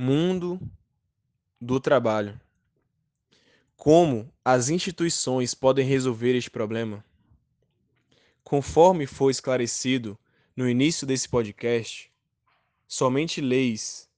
Mundo 0.00 0.60
do 1.60 1.80
trabalho. 1.80 2.40
Como 3.76 4.32
as 4.44 4.68
instituições 4.68 5.54
podem 5.54 5.84
resolver 5.84 6.36
este 6.36 6.48
problema? 6.48 7.04
Conforme 8.44 9.08
foi 9.08 9.32
esclarecido 9.32 10.16
no 10.54 10.68
início 10.70 11.04
desse 11.04 11.28
podcast, 11.28 12.12
somente 12.86 13.40
leis, 13.40 14.08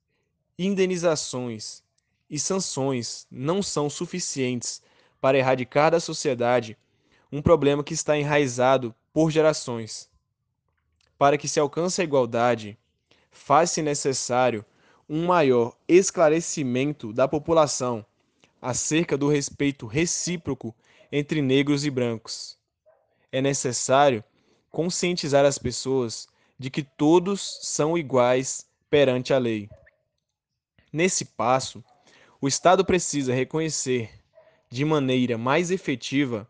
indenizações 0.59 1.83
e 2.29 2.39
sanções 2.39 3.27
não 3.31 3.63
são 3.63 3.89
suficientes 3.89 4.83
para 5.19 5.39
erradicar 5.39 5.93
da 5.93 5.99
sociedade 5.99 6.77
um 7.33 7.41
problema 7.41 7.83
que 7.83 7.95
está 7.95 8.19
enraizado 8.19 8.95
por 9.15 9.31
gerações. 9.31 10.11
Para 11.17 11.39
que 11.39 11.49
se 11.49 11.59
alcance 11.59 12.03
a 12.03 12.05
igualdade, 12.05 12.79
faz-se 13.31 13.81
necessário 13.81 14.63
um 15.13 15.27
maior 15.27 15.77
esclarecimento 15.89 17.13
da 17.13 17.27
população 17.27 18.07
acerca 18.63 19.19
do 19.19 19.29
respeito 19.29 19.85
recíproco 19.85 20.73
entre 21.11 21.43
negros 21.43 21.85
e 21.85 21.91
brancos. 21.91 22.57
É 23.33 23.43
necessário 23.43 24.23
conscientizar 24.71 25.45
as 25.45 25.59
pessoas 25.59 26.29
de 26.57 26.71
que 26.71 26.85
todos 26.85 27.59
são 27.61 27.99
iguais 27.99 28.65
perante 28.89 29.35
a 29.35 29.39
lei. 29.39 29.69
Nesse 30.93 31.25
passo, 31.25 31.83
o 32.41 32.47
Estado 32.47 32.85
precisa 32.85 33.35
reconhecer 33.35 34.13
de 34.71 34.85
maneira 34.85 35.37
mais 35.37 35.73
efetiva 35.73 36.47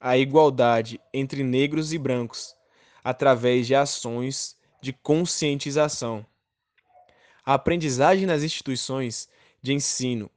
a 0.00 0.18
igualdade 0.18 1.00
entre 1.14 1.44
negros 1.44 1.92
e 1.92 1.98
brancos 1.98 2.56
através 3.04 3.64
de 3.68 3.76
ações 3.76 4.56
de 4.80 4.92
conscientização. 4.92 6.26
A 7.44 7.54
aprendizagem 7.54 8.24
nas 8.24 8.44
instituições 8.44 9.28
de 9.60 9.72
ensino, 9.72 10.30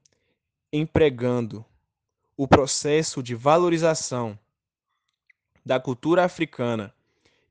empregando 0.73 1.63
o 2.35 2.47
processo 2.47 3.21
de 3.21 3.35
valorização 3.35 4.37
da 5.63 5.79
cultura 5.79 6.25
africana 6.25 6.93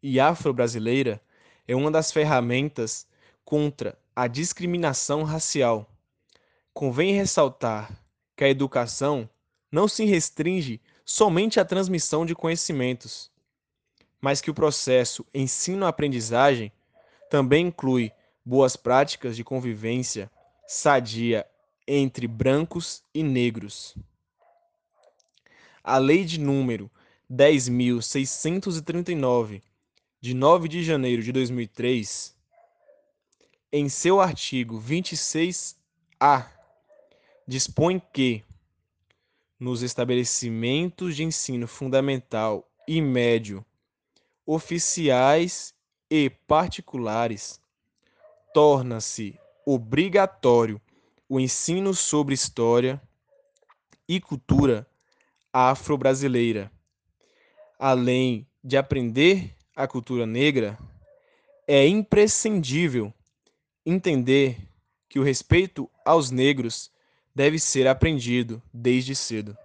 e 0.02 0.18
afro-brasileira, 0.18 1.22
é 1.68 1.74
uma 1.76 1.90
das 1.90 2.10
ferramentas 2.10 3.06
contra 3.44 3.96
a 4.14 4.26
discriminação 4.26 5.22
racial. 5.22 5.88
Convém 6.72 7.14
ressaltar 7.14 7.96
que 8.36 8.42
a 8.42 8.48
educação 8.48 9.30
não 9.70 9.86
se 9.86 10.04
restringe 10.04 10.80
somente 11.04 11.60
à 11.60 11.64
transmissão 11.64 12.26
de 12.26 12.34
conhecimentos, 12.34 13.30
mas 14.20 14.40
que 14.40 14.50
o 14.50 14.54
processo 14.54 15.24
ensino-aprendizagem 15.32 16.72
também 17.30 17.68
inclui 17.68 18.12
boas 18.44 18.76
práticas 18.76 19.34
de 19.36 19.42
convivência 19.42 20.30
sadia 20.66 21.46
entre 21.86 22.26
brancos 22.26 23.04
e 23.14 23.22
negros. 23.22 23.94
A 25.82 25.96
Lei 25.98 26.24
de 26.24 26.40
número 26.40 26.90
10.639, 27.30 29.62
de 30.20 30.34
9 30.34 30.68
de 30.68 30.82
janeiro 30.82 31.22
de 31.22 31.30
2003, 31.32 32.34
em 33.72 33.88
seu 33.88 34.20
artigo 34.20 34.78
26A, 34.80 36.48
dispõe 37.46 38.02
que, 38.12 38.42
nos 39.58 39.82
estabelecimentos 39.82 41.16
de 41.16 41.24
ensino 41.24 41.66
fundamental 41.66 42.70
e 42.86 43.00
médio, 43.00 43.64
oficiais 44.46 45.74
e 46.10 46.28
particulares, 46.28 47.58
torna-se 48.54 49.36
obrigatório 49.66 50.80
o 51.28 51.40
ensino 51.40 51.92
sobre 51.92 52.34
história 52.34 53.02
e 54.08 54.20
cultura 54.20 54.86
afro-brasileira. 55.52 56.70
Além 57.76 58.46
de 58.62 58.76
aprender 58.76 59.56
a 59.74 59.88
cultura 59.88 60.24
negra, 60.24 60.78
é 61.66 61.84
imprescindível 61.88 63.12
entender 63.84 64.56
que 65.08 65.18
o 65.18 65.24
respeito 65.24 65.90
aos 66.04 66.30
negros 66.30 66.92
deve 67.34 67.58
ser 67.58 67.88
aprendido 67.88 68.62
desde 68.72 69.16
cedo. 69.16 69.58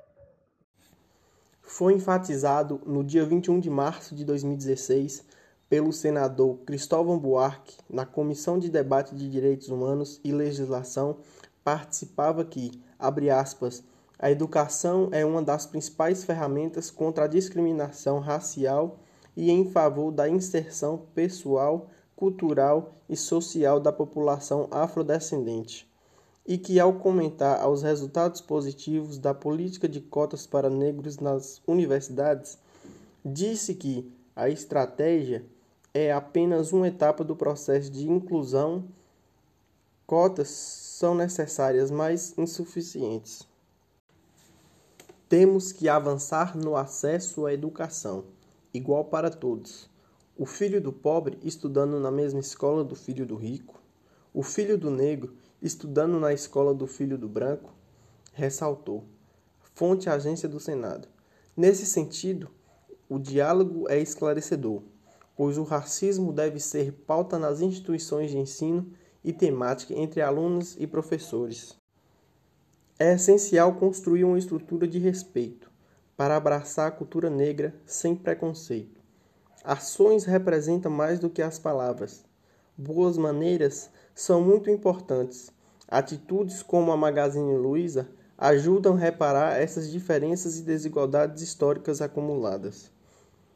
Foi 1.62 1.94
enfatizado 1.94 2.82
no 2.88 3.04
dia 3.04 3.24
21 3.24 3.60
de 3.60 3.70
março 3.70 4.16
de 4.16 4.26
2016 4.26 5.24
pelo 5.70 5.94
senador 5.94 6.58
Cristóvão 6.66 7.20
Buarque, 7.20 7.78
na 7.88 8.04
Comissão 8.04 8.58
de 8.58 8.70
Debate 8.70 9.16
de 9.16 9.30
Direitos 9.30 9.70
Humanos 9.70 10.20
e 10.24 10.32
Legislação, 10.32 11.18
participava 11.64 12.44
que, 12.44 12.82
abre 12.98 13.30
aspas, 13.30 13.84
a 14.18 14.32
educação 14.32 15.10
é 15.12 15.24
uma 15.24 15.44
das 15.44 15.68
principais 15.68 16.24
ferramentas 16.24 16.90
contra 16.90 17.26
a 17.26 17.28
discriminação 17.28 18.20
racial 18.20 18.98
e 19.38 19.52
em 19.52 19.70
favor 19.70 20.12
da 20.12 20.28
inserção 20.28 21.06
pessoal, 21.14 21.88
cultural 22.16 22.92
e 23.08 23.16
social 23.16 23.80
da 23.80 23.94
população 23.94 24.68
afrodescendente. 24.72 25.88
E 26.46 26.58
que, 26.58 26.80
ao 26.80 26.94
comentar 26.94 27.70
os 27.70 27.84
resultados 27.84 28.42
positivos 28.42 29.20
da 29.20 29.36
política 29.36 29.88
de 29.88 30.02
cotas 30.02 30.48
para 30.48 30.70
negros 30.70 31.20
nas 31.20 31.62
universidades, 31.68 32.58
disse 33.24 33.76
que 33.76 34.12
a 34.36 34.50
estratégia 34.50 35.46
é 35.94 36.12
apenas 36.12 36.72
uma 36.72 36.88
etapa 36.88 37.24
do 37.24 37.36
processo 37.36 37.90
de 37.90 38.08
inclusão. 38.10 38.86
Cotas 40.06 40.50
são 40.50 41.16
necessárias, 41.16 41.90
mas 41.90 42.38
insuficientes. 42.38 43.48
Temos 45.28 45.72
que 45.72 45.88
avançar 45.88 46.58
no 46.58 46.76
acesso 46.76 47.46
à 47.46 47.54
educação, 47.54 48.26
igual 48.74 49.06
para 49.06 49.30
todos. 49.30 49.90
O 50.38 50.46
filho 50.46 50.82
do 50.82 50.92
pobre 50.92 51.38
estudando 51.44 52.00
na 52.00 52.10
mesma 52.10 52.40
escola 52.40 52.84
do 52.84 52.96
filho 52.96 53.26
do 53.26 53.36
rico, 53.36 53.80
o 54.34 54.42
filho 54.42 54.78
do 54.78 54.90
negro 54.90 55.36
estudando 55.62 56.20
na 56.20 56.34
escola 56.34 56.74
do 56.74 56.88
filho 56.88 57.18
do 57.18 57.28
branco, 57.28 57.74
ressaltou. 58.34 59.04
Fonte 59.76 60.10
Agência 60.10 60.48
do 60.48 60.60
Senado. 60.60 61.08
Nesse 61.56 61.86
sentido, 61.86 62.50
o 63.08 63.20
diálogo 63.20 63.88
é 63.90 64.00
esclarecedor 64.00 64.82
pois 65.40 65.58
o 65.58 65.64
racismo 65.64 66.34
deve 66.34 66.60
ser 66.60 66.92
pauta 66.92 67.40
nas 67.40 67.62
instituições 67.62 68.30
de 68.30 68.38
ensino 68.38 68.92
e 69.24 69.32
temática 69.32 69.94
entre 69.94 70.22
alunos 70.22 70.76
e 70.78 70.86
professores. 70.86 71.78
É 73.00 73.14
essencial 73.14 73.74
construir 73.76 74.26
uma 74.26 74.38
estrutura 74.38 74.86
de 74.86 75.00
respeito 75.00 75.72
para 76.18 76.36
abraçar 76.36 76.90
a 76.90 76.92
cultura 76.92 77.30
negra 77.30 77.74
sem 77.86 78.18
preconceito. 78.18 79.00
Ações 79.64 80.26
representam 80.26 80.92
mais 80.92 81.20
do 81.20 81.30
que 81.30 81.42
as 81.42 81.58
palavras. 81.58 82.26
Boas 82.78 83.18
maneiras 83.18 83.90
são 84.14 84.42
muito 84.42 84.70
importantes. 84.70 85.54
Atitudes 85.88 86.62
como 86.62 86.92
a 86.92 86.98
Magazine 86.98 87.56
Luiza 87.56 88.10
ajudam 88.38 88.96
a 88.96 89.00
reparar 89.00 89.58
essas 89.58 89.90
diferenças 89.90 90.60
e 90.60 90.64
desigualdades 90.64 91.42
históricas 91.42 92.02
acumuladas. 92.02 92.92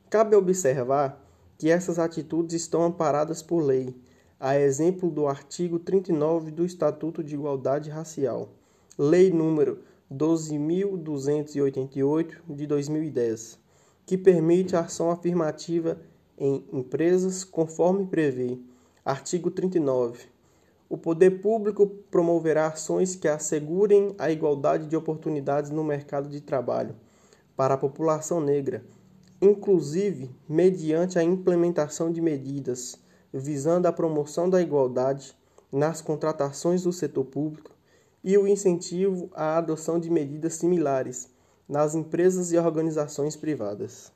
Cabe 0.10 0.34
observar 0.38 1.23
que 1.58 1.69
essas 1.69 2.00
atitudes 2.00 2.62
estão 2.62 2.84
amparadas 2.84 3.41
por 3.41 3.62
lei, 3.62 3.96
a 4.40 4.58
exemplo 4.58 5.09
do 5.09 5.28
artigo 5.28 5.80
39 5.80 6.52
do 6.52 6.66
Estatuto 6.66 7.24
de 7.24 7.36
Igualdade 7.36 7.90
Racial, 7.90 8.50
Lei 8.96 9.31
número 9.31 9.80
12.288 10.13 12.36
de 12.47 12.68
2010, 12.68 13.58
que 14.06 14.16
permite 14.16 14.75
a 14.75 14.81
ação 14.81 15.09
afirmativa 15.09 15.97
em 16.38 16.63
empresas 16.72 17.44
conforme 17.44 18.06
prevê. 18.06 18.59
Artigo 19.03 19.50
39. 19.50 20.28
O 20.88 20.96
poder 20.96 21.42
público 21.42 21.88
promoverá 22.12 22.68
ações 22.68 23.16
que 23.16 23.28
assegurem 23.28 24.13
a 24.19 24.30
igualdade 24.30 24.86
de 24.86 24.95
oportunidades 24.95 25.72
no 25.72 25.83
mercado 25.83 26.30
de 26.30 26.39
trabalho 26.39 26.95
para 27.56 27.74
a 27.74 27.78
população 27.78 28.39
negra 28.39 28.86
inclusive 29.44 30.31
mediante 30.48 31.19
a 31.19 31.24
implementação 31.24 32.10
de 32.10 32.22
medidas 32.22 32.98
visando 33.34 33.88
a 33.88 33.92
promoção 33.92 34.50
da 34.50 34.62
igualdade 34.62 35.36
nas 35.69 36.01
contratações 36.01 36.84
do 36.84 36.94
setor 36.94 37.25
público 37.25 37.72
e 38.24 38.38
o 38.38 38.48
incentivo 38.48 39.30
à 39.34 39.57
adoção 39.57 40.00
de 40.00 40.10
medidas 40.10 40.54
similares 40.54 41.30
nas 41.68 41.94
empresas 41.94 42.54
e 42.54 42.57
organizações 42.57 43.36
privadas. 43.36 44.13